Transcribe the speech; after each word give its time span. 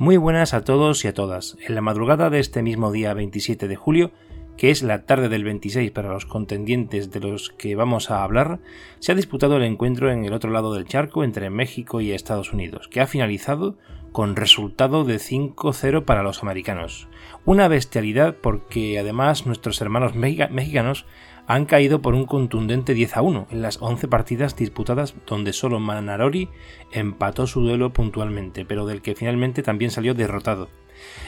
Muy 0.00 0.16
buenas 0.16 0.54
a 0.54 0.62
todos 0.62 1.04
y 1.04 1.08
a 1.08 1.12
todas. 1.12 1.56
En 1.66 1.74
la 1.74 1.80
madrugada 1.80 2.30
de 2.30 2.38
este 2.38 2.62
mismo 2.62 2.92
día 2.92 3.14
27 3.14 3.66
de 3.66 3.74
julio, 3.74 4.12
que 4.56 4.70
es 4.70 4.84
la 4.84 5.02
tarde 5.06 5.28
del 5.28 5.42
26 5.42 5.90
para 5.90 6.12
los 6.12 6.24
contendientes 6.24 7.10
de 7.10 7.18
los 7.18 7.50
que 7.50 7.74
vamos 7.74 8.12
a 8.12 8.22
hablar, 8.22 8.60
se 9.00 9.10
ha 9.10 9.16
disputado 9.16 9.56
el 9.56 9.64
encuentro 9.64 10.12
en 10.12 10.24
el 10.24 10.34
otro 10.34 10.52
lado 10.52 10.72
del 10.72 10.86
charco 10.86 11.24
entre 11.24 11.50
México 11.50 12.00
y 12.00 12.12
Estados 12.12 12.52
Unidos, 12.52 12.86
que 12.86 13.00
ha 13.00 13.08
finalizado 13.08 13.76
con 14.12 14.36
resultado 14.36 15.04
de 15.04 15.16
5-0 15.16 16.04
para 16.04 16.22
los 16.22 16.42
americanos. 16.42 17.08
Una 17.44 17.68
bestialidad 17.68 18.36
porque 18.36 18.98
además 18.98 19.46
nuestros 19.46 19.80
hermanos 19.80 20.14
mexicanos 20.14 21.06
han 21.46 21.64
caído 21.64 22.02
por 22.02 22.14
un 22.14 22.26
contundente 22.26 22.92
10 22.92 23.16
a 23.16 23.22
1 23.22 23.46
en 23.50 23.62
las 23.62 23.80
11 23.80 24.06
partidas 24.08 24.54
disputadas 24.54 25.14
donde 25.26 25.54
solo 25.54 25.80
Manarori 25.80 26.50
empató 26.92 27.46
su 27.46 27.62
duelo 27.62 27.92
puntualmente, 27.92 28.66
pero 28.66 28.84
del 28.84 29.00
que 29.00 29.14
finalmente 29.14 29.62
también 29.62 29.90
salió 29.90 30.12
derrotado. 30.12 30.68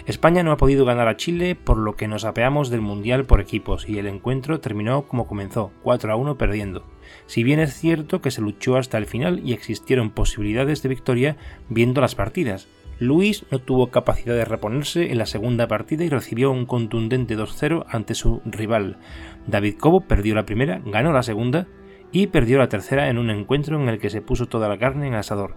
España 0.06 0.42
no 0.42 0.52
ha 0.52 0.56
podido 0.56 0.84
ganar 0.84 1.08
a 1.08 1.16
Chile, 1.16 1.54
por 1.54 1.76
lo 1.76 1.96
que 1.96 2.08
nos 2.08 2.24
apeamos 2.24 2.70
del 2.70 2.80
Mundial 2.80 3.24
por 3.24 3.40
equipos 3.40 3.88
y 3.88 3.98
el 3.98 4.06
encuentro 4.06 4.60
terminó 4.60 5.02
como 5.06 5.26
comenzó, 5.26 5.72
4 5.82 6.12
a 6.12 6.16
1 6.16 6.38
perdiendo. 6.38 6.84
Si 7.26 7.44
bien 7.44 7.60
es 7.60 7.74
cierto 7.74 8.20
que 8.20 8.30
se 8.30 8.40
luchó 8.40 8.76
hasta 8.76 8.98
el 8.98 9.06
final 9.06 9.40
y 9.44 9.52
existieron 9.52 10.10
posibilidades 10.10 10.82
de 10.82 10.88
victoria 10.88 11.36
viendo 11.68 12.00
las 12.00 12.14
partidas, 12.14 12.68
Luis 13.00 13.46
no 13.50 13.58
tuvo 13.58 13.90
capacidad 13.90 14.34
de 14.34 14.44
reponerse 14.44 15.10
en 15.10 15.16
la 15.16 15.24
segunda 15.24 15.66
partida 15.66 16.04
y 16.04 16.10
recibió 16.10 16.50
un 16.50 16.66
contundente 16.66 17.36
2-0 17.36 17.86
ante 17.88 18.14
su 18.14 18.42
rival. 18.44 18.98
David 19.46 19.76
Cobo 19.78 20.02
perdió 20.02 20.34
la 20.34 20.44
primera, 20.44 20.82
ganó 20.84 21.10
la 21.12 21.22
segunda 21.22 21.66
y 22.12 22.26
perdió 22.26 22.58
la 22.58 22.68
tercera 22.68 23.08
en 23.08 23.16
un 23.16 23.30
encuentro 23.30 23.80
en 23.80 23.88
el 23.88 23.98
que 23.98 24.10
se 24.10 24.20
puso 24.20 24.46
toda 24.46 24.68
la 24.68 24.78
carne 24.78 25.06
en 25.06 25.14
el 25.14 25.20
asador. 25.20 25.56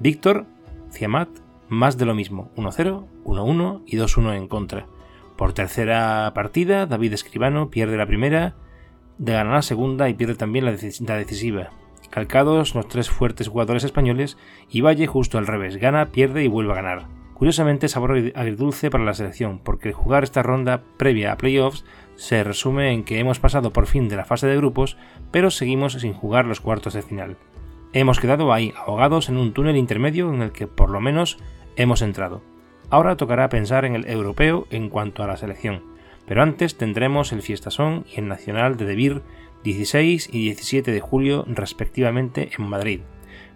Víctor, 0.00 0.46
Ciamat, 0.90 1.28
más 1.70 1.96
de 1.96 2.04
lo 2.04 2.14
mismo, 2.14 2.50
1-0, 2.56 3.06
1-1 3.24 3.82
y 3.86 3.96
2-1 3.96 4.36
en 4.36 4.48
contra. 4.48 4.86
Por 5.36 5.54
tercera 5.54 6.30
partida, 6.34 6.84
David 6.84 7.14
Escribano 7.14 7.70
pierde 7.70 7.96
la 7.96 8.06
primera, 8.06 8.56
de 9.16 9.32
ganar 9.32 9.54
la 9.54 9.62
segunda 9.62 10.08
y 10.08 10.14
pierde 10.14 10.34
también 10.34 10.64
la, 10.64 10.72
decisiva 10.72 11.70
calcados 12.10 12.74
los 12.74 12.88
tres 12.88 13.08
fuertes 13.08 13.48
jugadores 13.48 13.84
españoles 13.84 14.36
y 14.68 14.80
Valle 14.80 15.06
justo 15.06 15.38
al 15.38 15.46
revés, 15.46 15.76
gana, 15.76 16.06
pierde 16.06 16.44
y 16.44 16.48
vuelve 16.48 16.72
a 16.72 16.76
ganar. 16.76 17.06
Curiosamente 17.34 17.88
sabor 17.88 18.32
agridulce 18.34 18.90
para 18.90 19.04
la 19.04 19.14
selección, 19.14 19.60
porque 19.60 19.92
jugar 19.92 20.24
esta 20.24 20.42
ronda 20.42 20.82
previa 20.98 21.32
a 21.32 21.38
playoffs 21.38 21.86
se 22.16 22.44
resume 22.44 22.92
en 22.92 23.04
que 23.04 23.18
hemos 23.18 23.38
pasado 23.38 23.72
por 23.72 23.86
fin 23.86 24.08
de 24.08 24.16
la 24.16 24.26
fase 24.26 24.46
de 24.46 24.56
grupos, 24.56 24.98
pero 25.30 25.50
seguimos 25.50 25.94
sin 25.94 26.12
jugar 26.12 26.44
los 26.44 26.60
cuartos 26.60 26.92
de 26.92 27.02
final. 27.02 27.38
Hemos 27.94 28.20
quedado 28.20 28.52
ahí, 28.52 28.74
ahogados 28.76 29.30
en 29.30 29.38
un 29.38 29.54
túnel 29.54 29.76
intermedio 29.76 30.32
en 30.32 30.42
el 30.42 30.52
que 30.52 30.66
por 30.66 30.90
lo 30.90 31.00
menos 31.00 31.38
hemos 31.76 32.02
entrado. 32.02 32.42
Ahora 32.90 33.16
tocará 33.16 33.48
pensar 33.48 33.84
en 33.84 33.94
el 33.94 34.08
europeo 34.08 34.66
en 34.70 34.88
cuanto 34.88 35.22
a 35.22 35.26
la 35.26 35.36
selección, 35.36 35.82
pero 36.26 36.42
antes 36.42 36.76
tendremos 36.76 37.32
el 37.32 37.42
Fiestasón 37.42 38.04
y 38.12 38.20
el 38.20 38.28
Nacional 38.28 38.76
de 38.76 38.84
Debir 38.84 39.22
16 39.64 40.30
y 40.32 40.42
17 40.44 40.90
de 40.90 41.00
julio 41.00 41.44
respectivamente 41.46 42.50
en 42.58 42.64
Madrid. 42.64 43.00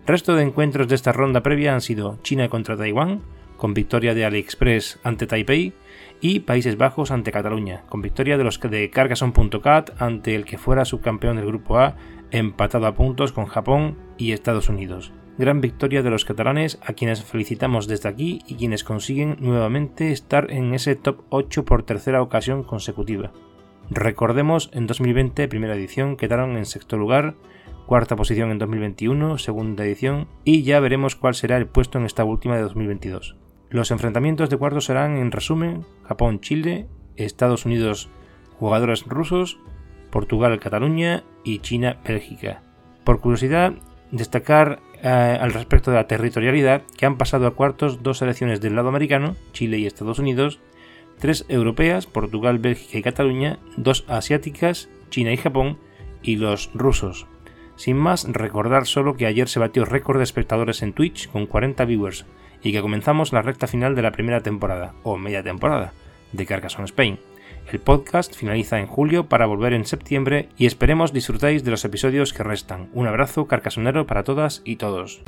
Resto 0.07 0.35
de 0.35 0.43
encuentros 0.43 0.89
de 0.89 0.95
esta 0.95 1.13
ronda 1.13 1.43
previa 1.43 1.75
han 1.75 1.81
sido 1.81 2.19
China 2.23 2.49
contra 2.49 2.77
Taiwán, 2.77 3.23
con 3.57 3.75
victoria 3.75 4.15
de 4.15 4.25
AliExpress 4.25 5.01
ante 5.03 5.27
Taipei, 5.27 5.73
y 6.21 6.41
Países 6.41 6.77
Bajos 6.77 7.11
ante 7.11 7.33
Cataluña, 7.33 7.83
con 7.89 8.03
victoria 8.03 8.39
de 8.39 8.45
los 8.45 8.61
de 8.61 8.91
Carcassonne.cat 8.91 9.91
ante 10.01 10.35
el 10.35 10.45
que 10.45 10.59
fuera 10.59 10.85
subcampeón 10.85 11.37
del 11.37 11.47
Grupo 11.47 11.79
A, 11.79 11.97
empatado 12.31 12.87
a 12.87 12.95
puntos 12.95 13.33
con 13.33 13.47
Japón 13.47 13.97
y 14.17 14.33
Estados 14.33 14.69
Unidos. 14.69 15.13
Gran 15.37 15.61
victoria 15.61 16.03
de 16.03 16.11
los 16.11 16.25
catalanes 16.25 16.79
a 16.87 16.93
quienes 16.93 17.25
felicitamos 17.25 17.89
desde 17.89 18.09
aquí 18.09 18.43
y 18.47 18.55
quienes 18.55 18.85
consiguen 18.85 19.37
nuevamente 19.41 20.13
estar 20.13 20.53
en 20.53 20.75
ese 20.75 20.95
top 20.95 21.23
8 21.31 21.65
por 21.65 21.83
tercera 21.83 22.23
ocasión 22.23 22.63
consecutiva. 22.63 23.33
Recordemos, 23.91 24.71
en 24.73 24.87
2020, 24.87 25.49
primera 25.49 25.75
edición, 25.75 26.17
quedaron 26.17 26.57
en 26.57 26.67
sexto 26.67 26.97
lugar, 26.97 27.35
cuarta 27.87 28.15
posición 28.15 28.53
en 28.53 28.59
2021, 28.59 29.39
segunda 29.39 29.85
edición, 29.85 30.29
y 30.45 30.63
ya 30.63 30.79
veremos 30.79 31.17
cuál 31.17 31.35
será 31.35 31.57
el 31.57 31.67
puesto 31.67 31.99
en 31.99 32.05
esta 32.05 32.25
última 32.25 32.55
de 32.55 32.63
2022. 32.63 33.37
Los 33.71 33.91
enfrentamientos 33.91 34.51
de 34.51 34.57
cuartos 34.57 34.85
serán, 34.85 35.17
en 35.17 35.33
resumen, 35.33 35.85
Japón-Chile, 36.05 36.87
Estados 37.17 37.67
Unidos, 37.67 38.09
jugadores 38.59 39.05
rusos, 39.05 39.59
Portugal-Cataluña 40.11 41.25
y 41.43 41.59
China-Bélgica. 41.59 42.63
Por 43.03 43.21
curiosidad, 43.21 43.75
destacar 44.13 44.81
eh, 45.05 45.09
al 45.09 45.53
respecto 45.53 45.91
de 45.91 45.99
la 45.99 46.07
territorialidad 46.07 46.83
que 46.97 47.05
han 47.05 47.19
pasado 47.19 47.47
a 47.47 47.55
cuartos 47.55 48.03
dos 48.03 48.19
selecciones 48.19 48.63
del 48.63 48.75
lado 48.75 48.89
americano, 48.89 49.37
Chile 49.53 49.77
y 49.77 49.87
Estados 49.87 50.19
Unidos, 50.19 50.61
tres 51.19 51.45
europeas, 51.49 52.07
Portugal, 52.07 52.59
Bélgica 52.59 52.97
y 52.97 53.03
Cataluña, 53.03 53.59
dos 53.77 54.07
asiáticas, 54.09 54.89
China 55.11 55.31
y 55.31 55.37
Japón, 55.37 55.79
y 56.23 56.37
los 56.37 56.71
rusos. 56.73 57.27
Sin 57.77 57.99
más, 57.99 58.25
recordar 58.33 58.87
solo 58.87 59.15
que 59.15 59.27
ayer 59.27 59.47
se 59.47 59.59
batió 59.59 59.85
récord 59.85 60.17
de 60.17 60.25
espectadores 60.25 60.83
en 60.83 60.95
Twitch 60.95 61.29
con 61.29 61.47
40 61.47 61.85
viewers 61.85 62.25
y 62.63 62.73
que 62.73 62.81
comenzamos 62.81 63.35
la 63.35 63.43
recta 63.43 63.67
final 63.67 63.95
de 63.95 64.01
la 64.01 64.13
primera 64.13 64.41
temporada, 64.41 64.95
o 65.03 65.19
media 65.19 65.43
temporada, 65.43 65.93
de 66.33 66.47
Carcassonne 66.47 66.87
Spain. 66.87 67.19
El 67.73 67.81
podcast 67.81 68.35
finaliza 68.35 68.79
en 68.79 68.87
julio 68.87 69.29
para 69.29 69.47
volver 69.47 69.73
en 69.73 69.85
septiembre 69.85 70.49
y 70.57 70.67
esperemos 70.67 71.13
disfrutáis 71.13 71.65
de 71.65 71.71
los 71.71 71.85
episodios 71.85 72.33
que 72.33 72.43
restan. 72.43 72.89
Un 72.93 73.07
abrazo 73.07 73.47
carcasonero 73.47 74.07
para 74.07 74.23
todas 74.23 74.63
y 74.65 74.77
todos. 74.77 75.23